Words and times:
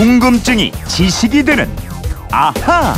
궁금증이 0.00 0.72
지식이 0.88 1.42
되는 1.42 1.68
아하. 2.30 2.94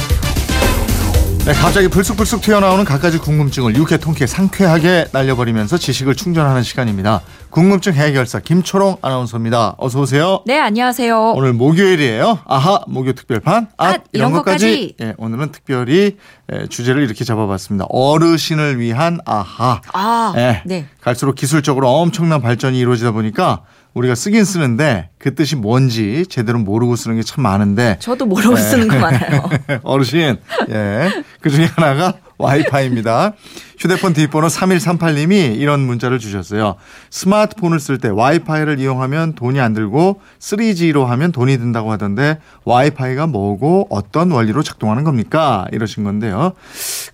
네, 1.44 1.52
갑자기 1.52 1.88
불쑥불쑥 1.88 2.42
튀어나오는 2.42 2.84
갖가지 2.84 3.18
궁금증을 3.18 3.74
유쾌 3.74 3.96
통쾌 3.96 4.24
상쾌하게 4.24 5.06
날려버리면서 5.10 5.78
지식을 5.78 6.14
충전하는 6.14 6.62
시간입니다. 6.62 7.22
궁금증 7.50 7.94
해결사 7.94 8.38
김초롱 8.38 8.98
아나운서입니다. 9.02 9.74
어서 9.78 10.00
오세요. 10.02 10.44
네, 10.46 10.60
안녕하세요. 10.60 11.32
오늘 11.32 11.52
목요일이에요. 11.54 12.38
아하 12.46 12.84
목요 12.86 13.14
특별판 13.14 13.66
앗, 13.76 13.94
앗, 13.94 14.04
이런 14.12 14.30
것까지. 14.30 14.94
예, 15.00 15.14
오늘은 15.16 15.50
특별히 15.50 16.18
예, 16.52 16.66
주제를 16.68 17.02
이렇게 17.02 17.24
잡아봤습니다. 17.24 17.86
어르신을 17.88 18.78
위한 18.78 19.18
아하. 19.26 19.80
아, 19.92 20.34
예, 20.36 20.62
네. 20.64 20.86
갈수록 21.00 21.34
기술적으로 21.34 21.90
엄청난 21.90 22.40
발전이 22.40 22.78
이루어지다 22.78 23.10
보니까 23.10 23.62
우리가 23.94 24.14
쓰긴 24.14 24.44
쓰는데 24.44 25.10
그 25.18 25.34
뜻이 25.34 25.56
뭔지 25.56 26.24
제대로 26.28 26.58
모르고 26.58 26.96
쓰는 26.96 27.16
게 27.16 27.22
참 27.22 27.42
많은데 27.42 27.96
저도 28.00 28.26
모르고 28.26 28.56
쓰는 28.56 28.88
거 28.88 28.98
많아요. 28.98 29.48
어르신, 29.84 30.36
예. 30.70 31.10
그 31.40 31.50
중에 31.50 31.66
하나가 31.66 32.14
와이파이입니다. 32.42 33.32
휴대폰 33.78 34.12
뒷번호 34.12 34.46
3138님이 34.46 35.56
이런 35.58 35.80
문자를 35.80 36.18
주셨어요. 36.18 36.76
스마트폰을 37.10 37.80
쓸 37.80 37.98
때 37.98 38.08
와이파이를 38.08 38.78
이용하면 38.78 39.34
돈이 39.34 39.60
안 39.60 39.72
들고 39.72 40.20
3G로 40.38 41.04
하면 41.06 41.32
돈이 41.32 41.58
든다고 41.58 41.90
하던데 41.90 42.38
와이파이가 42.64 43.26
뭐고 43.26 43.88
어떤 43.90 44.30
원리로 44.30 44.62
작동하는 44.62 45.02
겁니까? 45.02 45.66
이러신 45.72 46.04
건데요. 46.04 46.52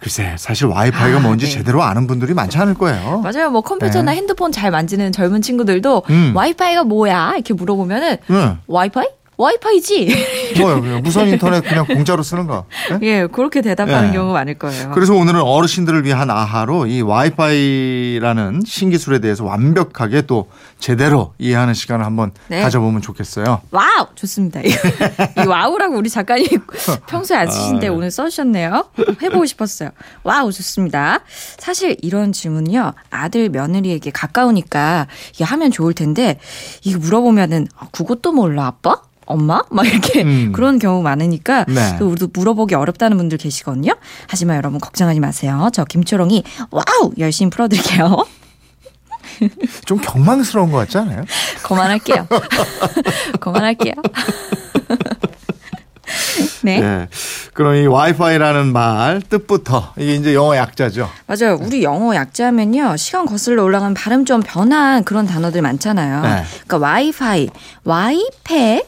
글쎄, 0.00 0.34
사실 0.38 0.66
와이파이가 0.66 1.18
아, 1.18 1.20
뭔지 1.20 1.46
네. 1.46 1.52
제대로 1.52 1.82
아는 1.82 2.06
분들이 2.06 2.34
많지 2.34 2.58
않을 2.58 2.74
거예요. 2.74 3.22
맞아요. 3.22 3.50
뭐 3.50 3.62
컴퓨터나 3.62 4.12
네. 4.12 4.18
핸드폰 4.18 4.52
잘 4.52 4.70
만지는 4.70 5.12
젊은 5.12 5.40
친구들도 5.40 6.02
음. 6.10 6.32
와이파이가 6.34 6.84
뭐야? 6.84 7.32
이렇게 7.34 7.54
물어보면은 7.54 8.16
네. 8.26 8.56
와이파이? 8.66 9.06
와이파이지. 9.38 10.08
뭐요? 10.58 10.80
그냥 10.80 11.02
무선 11.02 11.28
인터넷 11.28 11.62
그냥 11.62 11.86
공짜로 11.86 12.22
쓰는 12.22 12.46
거. 12.46 12.64
네? 12.90 12.98
예, 13.02 13.26
그렇게 13.26 13.60
대답하는 13.60 14.08
네. 14.08 14.12
경우가 14.16 14.32
많을 14.34 14.54
거예요. 14.54 14.90
그래서 14.92 15.14
오늘은 15.14 15.40
어르신들을 15.40 16.04
위한 16.04 16.30
아하로 16.30 16.86
이 16.86 17.02
와이파이라는 17.02 18.62
신기술에 18.66 19.18
대해서 19.20 19.44
완벽하게 19.44 20.22
또 20.22 20.48
제대로 20.78 21.34
이해하는 21.38 21.74
시간을 21.74 22.04
한번 22.04 22.32
네. 22.48 22.62
가져보면 22.62 23.02
좋겠어요. 23.02 23.60
와우! 23.70 24.06
좋습니다. 24.14 24.60
이 24.62 25.46
와우라고 25.46 25.96
우리 25.96 26.08
작가님 26.08 26.46
평소에 27.08 27.36
안 27.36 27.50
쓰신데 27.50 27.88
아, 27.88 27.90
네. 27.90 27.96
오늘 27.96 28.10
써주셨네요. 28.10 28.84
해보고 29.22 29.44
싶었어요. 29.46 29.90
와우, 30.22 30.52
좋습니다. 30.52 31.20
사실 31.58 31.96
이런 32.02 32.32
질문요, 32.32 32.92
아들, 33.10 33.48
며느리에게 33.48 34.10
가까우니까 34.10 35.06
이게 35.34 35.44
하면 35.44 35.70
좋을 35.70 35.94
텐데, 35.94 36.38
이거 36.84 36.98
물어보면은, 36.98 37.68
아, 37.76 37.86
그것도 37.92 38.32
몰라, 38.32 38.66
아빠? 38.66 39.02
엄마? 39.28 39.62
막 39.70 39.86
이렇게 39.86 40.22
음. 40.22 40.52
그런 40.56 40.78
경우 40.78 41.02
많으니까 41.02 41.64
네. 41.68 41.96
또 41.98 42.08
우리도 42.08 42.28
물어보기 42.32 42.74
어렵다는 42.74 43.16
분들 43.18 43.38
계시거든요. 43.38 43.92
하지만 44.26 44.56
여러분 44.56 44.80
걱정하지 44.80 45.20
마세요. 45.20 45.68
저 45.72 45.84
김초롱이 45.84 46.42
와우 46.70 47.12
열심히 47.18 47.50
풀어드릴게요. 47.50 48.24
좀 49.84 49.98
경망스러운 49.98 50.72
것 50.72 50.78
같지 50.78 50.98
않아요? 50.98 51.24
그만할게요. 51.62 52.26
그만할게요. 53.38 53.94
네. 56.62 56.80
네. 56.80 57.08
그럼 57.52 57.74
이 57.76 57.86
와이파이라는 57.86 58.72
말 58.72 59.20
뜻부터 59.20 59.92
이게 59.98 60.14
이제 60.14 60.34
영어 60.34 60.56
약자죠. 60.56 61.08
맞아요. 61.26 61.58
우리 61.60 61.82
영어 61.82 62.14
약자면요. 62.14 62.96
시간 62.96 63.26
거슬러 63.26 63.62
올라가면 63.62 63.94
발음 63.94 64.24
좀 64.24 64.40
변한 64.40 65.04
그런 65.04 65.26
단어들 65.26 65.60
많잖아요. 65.62 66.22
네. 66.22 66.44
그러니까 66.66 66.78
와이파이, 66.78 67.48
와이패, 67.84 68.86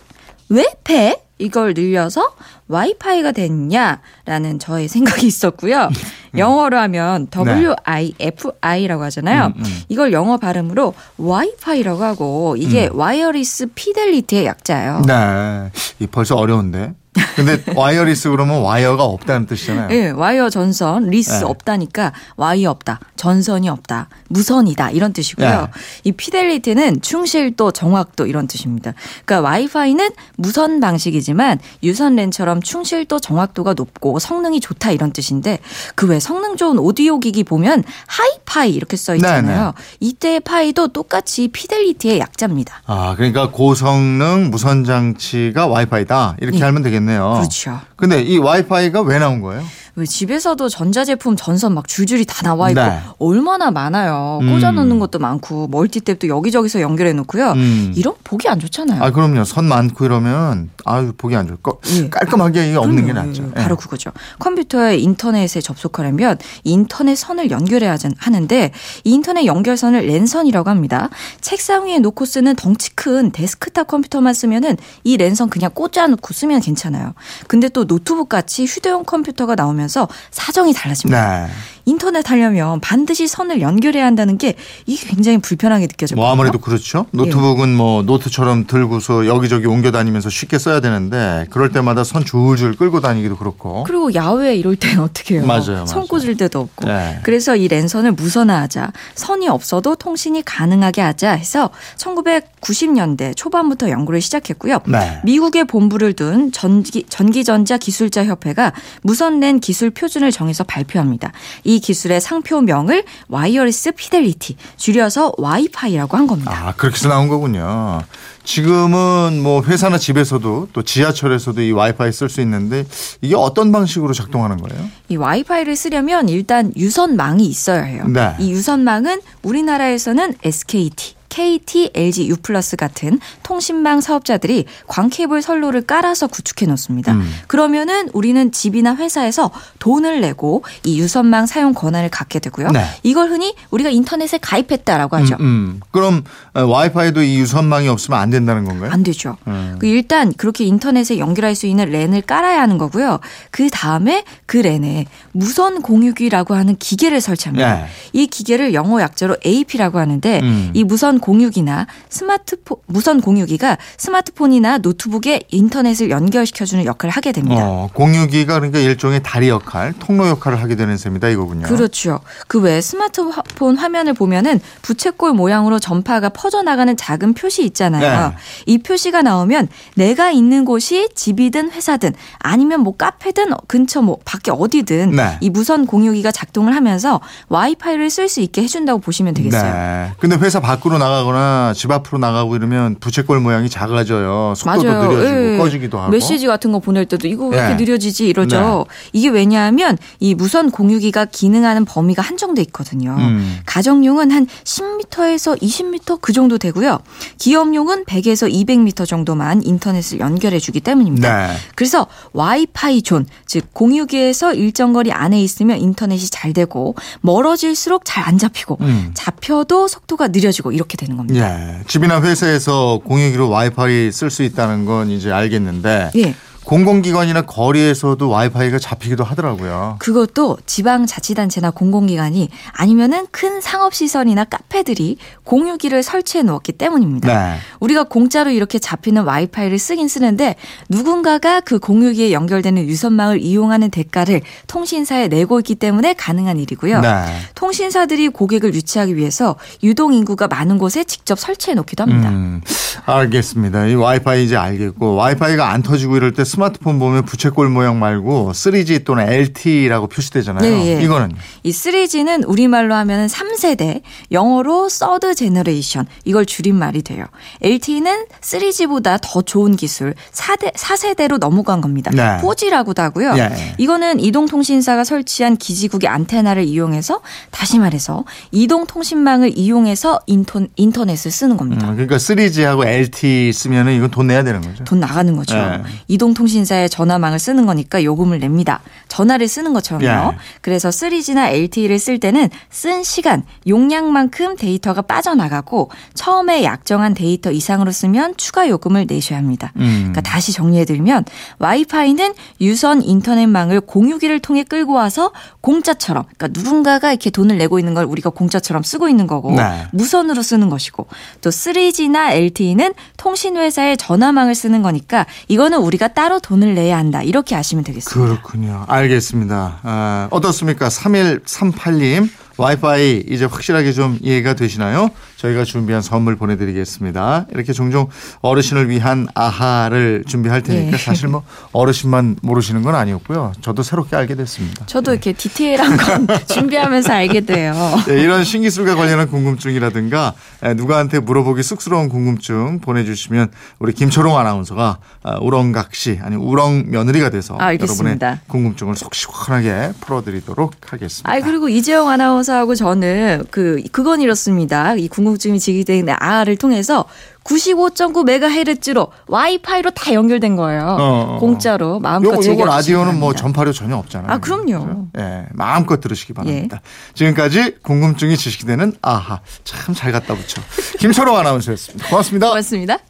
왜 0.51 0.67
패 0.85 1.23
이걸 1.39 1.73
늘려서 1.75 2.35
와이파이가 2.69 3.33
됐냐라는 3.33 4.59
저의 4.61 4.89
생각이 4.89 5.27
있었고요. 5.27 5.89
영어로 6.37 6.77
하면 6.79 7.29
W-I-F-I라고 7.31 9.03
하잖아요. 9.05 9.49
네. 9.49 9.55
음, 9.57 9.65
음. 9.65 9.81
이걸 9.89 10.13
영어 10.13 10.37
발음으로 10.37 10.93
와이파이라고 11.17 12.05
하고 12.05 12.57
이게 12.59 12.89
음. 12.89 12.99
wireless 12.99 13.69
fidelity의 13.75 14.45
약자예요. 14.45 15.03
네. 15.07 15.71
이 15.99 16.07
벌써 16.07 16.37
어려운데. 16.37 16.93
근데 17.37 17.63
wireless 17.75 18.29
그러면 18.31 18.63
wire가 18.63 19.03
없다는 19.05 19.47
뜻이잖아요. 19.47 19.89
예, 19.91 20.11
와이어 20.11 20.51
전선 20.51 21.09
less 21.09 21.33
네. 21.41 21.45
없다니까 21.45 22.13
와이어 22.37 22.71
없다, 22.71 23.01
전선이 23.17 23.69
없다, 23.69 24.09
무선이다 24.29 24.91
이런 24.91 25.13
뜻이고요. 25.13 25.49
네. 25.49 25.67
이 26.05 26.13
fidelity는 26.13 27.01
충실도, 27.01 27.73
정확도 27.73 28.27
이런 28.27 28.47
뜻입니다. 28.47 28.93
그러니까 29.25 29.49
와이파이는 29.49 30.11
무선 30.37 30.81
방식이지만 30.81 31.59
유선 31.83 32.17
랜처럼 32.17 32.61
충실도, 32.63 33.19
정확도가 33.21 33.75
높고 33.75 34.19
성능이 34.19 34.61
좋다 34.61 34.91
이런 34.93 35.13
뜻인데 35.13 35.59
그 35.95 36.11
외 36.11 36.19
성능 36.19 36.57
좋은 36.57 36.77
오디오 36.81 37.21
기기 37.21 37.45
보면 37.45 37.85
하이파이 38.09 38.73
이렇게 38.75 38.97
써 38.97 39.15
있잖아요. 39.15 39.75
이때의 40.01 40.41
fi도 40.41 40.89
똑같이 40.89 41.47
fidelity의 41.49 42.19
약자입니다. 42.19 42.83
아, 42.87 43.15
그러니까 43.17 43.51
고성능 43.53 44.51
무선 44.51 44.83
장치가 44.85 45.69
와이파이다. 45.69 46.37
이렇게 46.41 46.59
네. 46.59 46.65
알면 46.65 46.83
되겠네요. 46.83 47.20
그렇죠. 47.37 47.81
근데 47.97 48.23
이 48.23 48.39
와이파이가 48.39 49.03
왜 49.03 49.19
나온 49.19 49.41
거예요? 49.41 49.63
왜 49.97 50.07
집에서도 50.07 50.69
전자제품 50.69 51.37
전선 51.37 51.75
막 51.75 51.89
줄줄이 51.89 52.25
다 52.25 52.43
나와 52.43 52.71
있고 52.71 52.81
네. 52.81 53.01
얼마나 53.19 53.71
많아요. 53.71 54.39
음. 54.43 54.51
꽂아 54.51 54.71
놓는 54.73 54.99
것도 54.99 55.19
많고 55.19 55.69
멀티탭도 55.71 56.29
여기저기서 56.29 56.81
연결해 56.81 57.13
놓고요. 57.13 57.53
음. 57.53 57.93
이런 57.97 58.15
보기 58.25 58.49
안 58.49 58.59
좋잖아요. 58.59 59.03
아, 59.03 59.11
그럼요. 59.11 59.45
선 59.45 59.65
많고 59.67 60.05
이러면 60.05 60.71
아유, 60.85 61.13
보기 61.17 61.37
안 61.37 61.47
좋을 61.47 61.59
거. 61.63 61.79
예. 61.97 62.09
깔끔하게 62.09 62.69
이게 62.69 62.77
없는 62.77 63.07
게. 63.07 63.13
낫죠. 63.13 63.45
예, 63.57 63.61
바로 63.61 63.77
그거죠. 63.77 64.13
컴퓨터에 64.39 64.99
인터넷에 64.99 65.61
접속하려면 65.61 66.39
인터넷 66.65 67.17
선을 67.17 67.51
연결해야 67.51 67.97
하는데 68.19 68.73
이 69.05 69.11
인터넷 69.11 69.47
연결선을 69.47 70.07
랜선이라고 70.07 70.71
합니다. 70.71 71.11
책상 71.41 71.87
위에 71.87 71.99
놓고 71.99 72.25
쓰는 72.25 72.55
덩치 72.57 72.95
큰 72.95 73.33
데스크탑 73.33 73.87
컴퓨터만 73.89 74.33
쓰면은 74.35 74.77
이 75.05 75.17
랜선 75.17 75.51
그냥 75.51 75.71
꽂아 75.75 76.07
놓고 76.07 76.33
쓰면 76.33 76.61
괜찮아요. 76.61 77.15
근데 77.49 77.69
또 77.69 77.87
노트북 77.87 78.29
같이 78.29 78.65
휴대용 78.65 79.05
컴퓨터가 79.05 79.55
나오면서 79.55 80.09
사정이 80.31 80.73
달라집니다. 80.73 81.47
네. 81.47 81.53
인터넷 81.85 82.31
하려면 82.31 82.81
반드시 82.81 83.27
선을 83.27 83.61
연결해야 83.61 84.05
한다는 84.05 84.39
게 84.39 84.55
이게 84.87 85.09
굉장히 85.09 85.39
불편하게 85.39 85.87
느껴져요. 85.87 86.17
뭐 86.17 86.31
아무래도 86.31 86.59
그렇죠. 86.59 87.07
노트북은 87.11 87.75
뭐 87.77 88.03
노트처럼 88.03 88.67
들고서 88.67 89.27
여기저기 89.27 89.67
옮겨 89.67 89.91
다니면서 89.91 90.31
쉽게 90.31 90.59
써야 90.59 90.81
되는데 90.81 91.47
그럴 91.51 91.71
때마다 91.71 92.05
선 92.05 92.25
줄줄 92.25 92.77
끌고 92.77 93.01
다니기도 93.01 93.37
그렇고. 93.37 93.85
그리고 93.85 94.15
야외 94.15 94.55
이럴 94.57 94.77
때는 94.77 95.01
어떻게 95.01 95.37
해요? 95.37 95.47
맞아요, 95.47 95.61
맞아요. 95.73 95.87
선 95.87 96.07
꽂을 96.07 96.37
데도 96.37 96.61
없고. 96.61 96.87
네. 96.87 97.21
그래서 97.23 97.57
이 97.57 97.69
랜선을 97.69 98.13
무선화하자. 98.13 98.93
선이 99.15 99.49
없어도 99.49 99.97
통신이 99.97 100.43
가능하게 100.45 101.01
하자 101.01 101.33
해서 101.33 101.71
1990년대 101.97 103.37
초반부터 103.37 103.91
연구를 103.91 104.21
시작했고요. 104.21 104.81
네. 104.87 105.21
미국에 105.25 105.65
본부를 105.65 106.13
둔 106.15 106.53
전기, 106.53 107.05
전기전자 107.09 107.79
기술자 107.79 108.25
협회가 108.25 108.73
무선 109.03 109.41
랜 109.41 109.61
기술 109.61 109.91
표준을 109.91 110.33
정해서 110.33 110.65
발표합니다. 110.65 111.33
이 111.71 111.79
기술의 111.79 112.21
상표명을 112.21 113.05
wireless 113.29 113.93
fidelity, 113.93 114.57
줄여서 114.77 115.35
와이파이라고 115.39 116.17
한 116.17 116.27
겁니다. 116.27 116.51
아, 116.53 116.73
그렇게 116.73 116.97
해서 116.97 117.09
나온 117.09 117.29
거군요. 117.29 118.03
지금은 118.43 119.41
뭐 119.41 119.63
회사나 119.63 119.97
집에서도 119.97 120.69
또 120.73 120.83
지하철에서도 120.83 121.63
이 121.63 121.71
와이파이 121.71 122.11
쓸 122.11 122.29
수 122.29 122.41
있는데 122.41 122.85
이게 123.21 123.37
어떤 123.37 123.71
방식으로 123.71 124.13
작동하는 124.15 124.57
거예요? 124.57 124.85
이 125.11 125.15
와이파이를 125.17 125.77
쓰려면 125.77 126.29
일단 126.29 126.73
유선망이 126.77 127.47
있어야 127.47 127.83
해요. 127.83 128.05
네. 128.09 128.35
이 128.41 128.51
유선망은 128.51 129.21
우리나라에서는 129.43 130.35
SKT, 130.43 131.15
KT, 131.31 131.93
LG 131.95 132.29
U+ 132.29 132.37
같은 132.77 133.19
통신망 133.43 134.01
사업자들이 134.01 134.67
광케이블 134.87 135.41
선로를 135.41 135.83
깔아서 135.83 136.27
구축해 136.27 136.67
놓습니다. 136.67 137.13
음. 137.13 137.33
그러면은 137.47 138.11
우리는 138.13 138.53
집이나 138.53 138.97
회사에서 138.97 139.51
돈을 139.79 140.21
내고 140.21 140.63
이 140.85 141.01
유선망 141.01 141.47
사용 141.47 141.73
권한을 141.73 142.11
갖게 142.11 142.41
되고요. 142.41 142.71
네. 142.73 142.85
이걸 143.03 143.31
흔히 143.31 143.55
우리가 143.71 143.89
인터넷에 143.91 144.39
가입했다라고 144.39 145.17
하죠. 145.17 145.37
음, 145.41 145.45
음. 145.45 145.81
그럼 145.93 146.25
어, 146.53 146.65
와이파이도 146.65 147.23
이 147.23 147.39
유선망이 147.39 147.89
없으면 147.89 148.19
안 148.19 148.31
된다는 148.31 148.65
건가요? 148.65 148.91
안 148.93 149.03
되죠. 149.03 149.37
음. 149.47 149.77
그 149.79 149.87
일단 149.87 150.33
그렇게 150.37 150.65
인터넷에 150.65 151.19
연결할 151.19 151.55
수 151.55 151.67
있는 151.67 151.91
랜을 151.91 152.23
깔아야 152.23 152.61
하는 152.61 152.77
거고요. 152.77 153.21
그 153.51 153.71
다음에 153.71 154.25
그 154.47 154.57
랜에 154.57 155.07
무선 155.33 155.81
공유기라고 155.81 156.55
하는 156.55 156.77
기계를 156.77 157.21
설치합니다. 157.21 157.75
네. 157.75 157.87
이 158.13 158.27
기계를 158.27 158.75
영어 158.75 159.01
약자로 159.01 159.37
AP라고 159.47 159.99
하는데 159.99 160.41
음. 160.43 160.71
이 160.75 160.83
무선 160.83 161.20
공유기나 161.21 161.87
스마트폰 162.09 162.79
무선 162.87 163.21
공유기가 163.21 163.79
스마트폰이나 163.97 164.79
노트북에 164.79 165.43
인터넷을 165.51 166.11
연결시켜주는 166.11 166.85
역할을 166.85 167.11
하게 167.11 167.33
됩니다. 167.33 167.63
어, 167.65 167.89
공유기가 167.93 168.55
그러니까 168.55 168.79
일종의 168.79 169.23
다리 169.23 169.49
역할, 169.49 169.93
통로 169.99 170.27
역할을 170.29 170.61
하게 170.61 170.77
되는 170.77 170.97
셈이다 170.97 171.29
이거군요. 171.29 171.67
그렇죠. 171.67 172.21
그 172.49 172.61
외에 172.61 172.81
스마트폰 172.81 173.77
화면을 173.77 174.15
보면은 174.15 174.61
부채꼴 174.83 175.35
모양으로 175.35 175.79
전파가 175.79 176.31
퍼져나가는 176.31 176.97
작은 176.97 177.35
표시 177.35 177.65
있잖아요. 177.65 178.31
네. 178.31 178.37
이 178.67 178.79
표시가 178.79 179.23
나오면 179.23 179.69
내가 179.95 180.31
있는 180.31 180.65
곳이 180.65 181.09
집이든 181.15 181.73
회사든 181.73 182.15
아니면 182.39 182.81
뭐 182.81 182.97
카페든 182.97 183.51
근처 183.67 184.03
뭐 184.03 184.19
밖에 184.25 184.51
어디든 184.51 185.13
네. 185.13 185.39
이 185.41 185.51
무선 185.51 185.87
공유기가 185.87 186.33
작동을 186.33 186.75
하면서 186.75 187.21
와이파이를 187.49 188.11
쓸 188.11 188.29
수 188.29 188.41
있게 188.41 188.63
해준다고 188.63 189.01
보시면 189.01 189.35
되겠어요. 189.35 189.73
네. 189.73 190.13
근데 190.19 190.37
회사 190.37 190.61
밖으로 190.61 190.99
나가거나 190.99 191.73
집 191.77 191.91
앞으로 191.91 192.19
나가고 192.19 192.57
이러면 192.57 192.97
부채꼴 193.01 193.41
모양이 193.41 193.69
작아져요. 193.69 194.55
속도도 194.57 194.85
맞아요. 194.85 195.09
느려지고 195.13 195.55
예. 195.55 195.59
꺼지기도 195.59 195.99
하고. 195.99 196.11
메시지 196.11 196.47
같은 196.47 196.73
거 196.73 196.79
보낼 196.79 197.05
때도 197.07 197.29
이거 197.29 197.49
왜 197.49 197.59
이렇게 197.59 197.73
예. 197.73 197.77
느려지지 197.77 198.29
이러죠. 198.29 198.87
이게 199.13 199.29
왜냐하면 199.29 199.99
이 200.21 200.35
무선 200.35 200.71
공유기가 200.71 201.25
기능하는 201.27 201.85
범위가 201.85 202.23
한정돼 202.23 202.63
있거든요. 202.63 203.17
음. 203.19 203.59
가정용은 203.67 204.31
한 204.31 204.47
10m에서 204.65 205.61
20m 205.61 206.21
그 206.21 206.33
정도 206.33 206.57
되고요. 206.57 207.01
기업용은 207.39 208.05
100에서 208.05 208.51
200m 208.51 209.07
정도만 209.07 209.63
인터넷을 209.65 210.21
연결해 210.21 210.59
주기 210.61 210.81
때문입니다. 210.81 211.49
네. 211.49 211.55
그래서 211.75 212.07
와이파이 212.33 213.03
존, 213.03 213.27
즉 213.47 213.73
공유기에서 213.75 214.55
일정 214.55 214.93
거리 214.93 215.13
안에 215.13 215.41
있으면 215.43 215.79
인터넷이 215.79 216.29
잘 216.31 216.53
되고 216.53 216.95
멀어질수록 217.23 218.05
잘 218.05 218.21
안 218.21 218.37
잡히고 218.39 218.77
음. 218.83 219.11
잡혀도 219.15 219.89
속도가 219.89 220.29
느려지고 220.29 220.73
이렇게 220.73 220.97
되는 221.01 221.17
겁니다. 221.17 221.79
예. 221.79 221.83
집이나 221.87 222.21
회사에서 222.21 223.01
공유기로 223.05 223.49
와이파이 223.49 224.13
쓸 224.13 224.31
수 224.31 224.43
있다는 224.43 224.85
건 224.85 225.11
이제 225.11 225.33
알겠는데 225.33 226.11
예. 226.17 226.35
공공기관이나 226.65 227.43
거리에서도 227.43 228.29
와이파이가 228.29 228.79
잡히기도 228.79 229.25
하더라고요. 229.25 229.97
그것도 229.99 230.59
지방자치단체나 230.67 231.71
공공기관이 231.71 232.49
아니면은 232.73 233.27
큰 233.31 233.61
상업시설이나 233.61 234.45
카페들이 234.45 235.17
공유기를 235.45 236.03
설치해 236.03 236.43
놓았기 236.43 236.73
때문입니다. 236.73 237.29
네. 237.29 237.59
우리가 237.81 238.05
공짜로 238.05 238.51
이렇게 238.51 238.79
잡히는 238.79 239.25
와이파이를 239.25 239.79
쓰긴 239.79 240.07
쓰는데 240.09 240.57
누군가가 240.89 241.61
그 241.61 241.79
공유기에 241.79 242.33
연결되는 242.33 242.87
유선망을 242.87 243.41
이용하는 243.41 243.91
대가를 243.91 244.43
통신사에 244.67 245.29
내고 245.29 245.59
있기 245.61 245.75
때문에 245.75 246.13
가능한 246.15 246.59
일이고요. 246.59 247.01
네. 247.01 247.25
통신사들이 247.55 248.29
고객을 248.29 248.75
유치하기 248.75 249.17
위해서 249.17 249.57
유동 249.83 250.13
인구가 250.13 250.47
많은 250.47 250.79
곳에 250.79 251.05
직접 251.05 251.39
설치해 251.39 251.75
놓기도 251.75 252.05
합니다. 252.05 252.29
음, 252.29 252.61
알겠습니다. 253.07 253.87
이 253.87 253.95
와이파이 253.95 254.45
이제 254.45 254.57
알겠고 254.57 255.15
와이파이가 255.15 255.71
안 255.71 255.83
터지고 255.83 256.17
이럴 256.17 256.33
때 256.33 256.45
스마트폰 256.51 256.99
보면 256.99 257.25
부채꼴 257.25 257.69
모양 257.69 257.99
말고 258.01 258.51
3G 258.53 259.05
또는 259.05 259.31
LTE라고 259.31 260.09
표시되잖아요. 260.09 260.61
네, 260.61 260.97
예. 260.99 261.03
이거는 261.03 261.33
이 261.63 261.71
3G는 261.71 262.45
우리말로 262.47 262.95
하면 262.95 263.29
3세대, 263.29 264.03
영어로 264.33 264.89
third 264.89 265.35
generation 265.35 266.07
이걸 266.25 266.45
줄임말이 266.45 267.03
돼요. 267.03 267.25
LTE는 267.63 268.27
3G보다 268.41 269.21
더 269.23 269.43
좋은 269.43 269.77
기술 269.77 270.15
4대 270.33 270.75
4세대로 270.75 271.39
넘어간 271.39 271.81
겁니다. 271.81 272.11
네. 272.13 272.39
4G라고도 272.43 272.99
하고요. 272.99 273.35
예. 273.39 273.75
이거는 273.79 274.19
이동통신사가 274.19 275.05
설치한 275.05 275.57
기지국의 275.57 276.09
안테나를 276.09 276.65
이용해서 276.65 277.21
다시 277.51 277.79
말해서 277.79 278.25
이동통신망을 278.51 279.57
이용해서 279.57 280.21
인터, 280.27 280.61
인터넷을 280.77 281.31
쓰는 281.31 281.57
겁니다. 281.57 281.89
음, 281.89 281.95
그러니까 281.95 282.17
3G하고 282.17 282.87
LTE 282.87 283.53
쓰면은 283.53 283.95
이건 283.95 284.11
돈 284.11 284.27
내야 284.27 284.43
되는 284.43 284.61
거죠. 284.61 284.83
돈 284.85 284.99
나가는 284.99 285.35
거죠. 285.37 285.57
예. 285.57 285.83
이동통 286.09 286.40
신사의 286.47 286.91
전화망을 286.91 287.39
쓰는 287.39 287.67
거니까 287.67 288.03
요금을 288.05 288.39
냅니다. 288.39 288.81
전화를 289.09 289.49
쓰는 289.49 289.73
것처럼요. 289.73 290.33
예. 290.33 290.37
그래서 290.61 290.89
3G나 290.89 291.53
LTE를 291.53 291.99
쓸 291.99 292.19
때는 292.21 292.49
쓴 292.71 293.03
시간, 293.03 293.45
용량만큼 293.67 294.57
데이터가 294.57 295.03
빠져나가고 295.03 295.91
처음에 296.15 296.65
약정한 296.65 297.15
데이터 297.15 297.51
이상으로 297.51 297.91
쓰면 297.93 298.35
추가 298.37 298.69
요금을 298.69 299.07
내셔야 299.09 299.39
합니다. 299.39 299.73
음. 299.77 299.97
그러니까 299.99 300.21
다시 300.21 300.53
정리해드리면 300.53 301.25
와이파이는 301.59 302.35
유선 302.61 303.03
인터넷망을 303.03 303.81
공유기를 303.81 304.41
통해 304.41 304.63
끌고 304.63 304.93
와서 304.93 305.33
공짜처럼 305.61 306.25
그러니까 306.37 306.61
누군가가 306.61 307.11
이렇게 307.11 307.31
돈을 307.31 307.59
내고 307.59 307.79
있는 307.79 307.95
걸 307.95 308.05
우리가 308.05 308.31
공짜처럼 308.31 308.83
쓰고 308.83 309.09
있는 309.09 309.27
거고 309.27 309.53
네. 309.53 309.87
무선으로 309.93 310.43
쓰는 310.43 310.71
것이고 310.71 311.07
또 311.41 311.51
3G나 311.51 312.31
LTE는 312.33 312.95
통신회사의 313.17 313.97
전화망을 313.97 314.55
쓰는 314.55 314.83
거니까 314.83 315.27
이거는 315.49 315.79
우리가 315.79 316.09
따로 316.09 316.30
돈을 316.39 316.75
내야 316.75 316.99
한다 316.99 317.23
이렇게 317.23 317.55
아시면 317.55 317.85
되겠습니다. 317.85 318.35
그렇군요. 318.35 318.85
알겠습니다. 318.89 319.81
아, 319.83 320.29
어떻습니까? 320.31 320.89
3138님 320.89 322.29
와이파이 322.57 323.25
이제 323.29 323.45
확실하게 323.47 323.93
좀 323.93 324.19
이해가 324.21 324.55
되시나요? 324.55 325.11
저희가 325.41 325.65
준비한 325.65 326.03
선물 326.03 326.37
보내드리겠습니다. 326.37 327.47
이렇게 327.51 327.73
종종 327.73 328.09
어르신을 328.43 328.91
위한 328.91 329.27
아하를 329.35 330.25
준비할 330.27 330.63
테니까 330.63 330.93
예. 330.93 330.97
사실 330.99 331.29
뭐 331.29 331.43
어르신만 331.73 332.37
모르시는 332.43 332.83
건 332.83 332.95
아니었고요. 332.95 333.53
저도 333.63 333.83
새롭게 333.83 334.17
알게 334.17 334.35
됐습니다. 334.35 334.85
저도 334.85 335.13
이렇게 335.13 335.33
디테일한 335.33 335.97
건 335.97 336.27
준비하면서 336.47 337.13
알게 337.13 337.41
돼요. 337.43 337.75
네, 338.07 338.21
이런 338.21 338.45
신기술과 338.45 338.97
관련한 338.97 339.29
궁금증이라든가 339.29 340.35
에, 340.63 340.75
누구한테 340.75 341.21
물어보기 341.21 341.63
쑥스러운 341.63 342.11
궁금증 342.11 342.81
보내주시면 342.81 343.51
우리 343.79 343.95
김초롱 343.95 344.37
아나운서가 344.37 344.99
아, 345.23 345.39
우렁각시 345.41 346.21
아니 346.23 346.37
우렁 346.37 346.85
며느리가 346.89 347.31
돼서 347.31 347.57
알겠습니다. 347.57 348.27
여러분의 348.27 348.41
궁금증을 348.47 348.95
속 348.95 349.15
시원하게 349.15 349.93
풀어드리도록 350.01 350.75
하겠습니다. 350.93 351.31
아 351.33 351.41
그리고 351.41 351.71
이재영 351.71 352.09
아나운서하고 352.11 352.75
저는 352.75 353.45
그 353.51 353.83
그건 353.91 354.21
이렇습니다. 354.21 354.95
이 354.97 355.09
궁금 355.09 355.30
증이 355.39 355.59
제기된 355.61 356.09
아를 356.19 356.57
통해서 356.57 357.05
95.9 357.45 358.25
메가헤르츠로 358.25 359.09
와이파이로 359.27 359.91
다 359.93 360.13
연결된 360.13 360.57
거예요. 360.57 360.97
어. 361.01 361.37
공짜로 361.41 361.99
마음껏 362.01 362.33
요거, 362.33 362.47
요거 362.47 362.65
라디오는 362.67 363.07
뭐 363.19 363.29
바랍니다. 363.33 363.43
전파료 363.43 363.73
전혀 363.73 363.97
없잖아요. 363.97 364.31
아, 364.33 364.39
그럼요. 364.39 364.87
그죠? 364.87 365.07
예, 365.19 365.47
마음껏 365.53 366.01
들으시기 366.01 366.33
바랍니다. 366.35 366.81
지금까지 367.15 367.77
궁금증이 367.83 368.37
지식이 368.37 368.67
되는 368.67 368.93
아하 369.03 369.41
참 369.65 369.95
잘 369.95 370.13
갖다 370.13 370.35
붙여 370.35 370.63
김초롱 370.99 371.37
아나운서였습니다. 371.37 372.09
고맙습니다. 372.09 372.49
고맙습니다. 372.49 373.10